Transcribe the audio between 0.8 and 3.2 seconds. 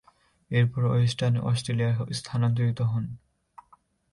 Western অস্ট্রেলিয়ায় স্থানান্তরিত হন।